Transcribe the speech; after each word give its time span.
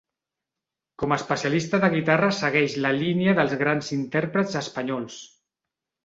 Com 1.01 1.11
a 1.11 1.17
especialista 1.19 1.79
de 1.83 1.89
guitarra 1.95 2.29
segueix 2.37 2.77
la 2.85 2.93
línia 3.03 3.35
dels 3.39 3.53
grans 3.59 3.91
intèrprets 3.99 4.57
espanyols. 4.63 5.19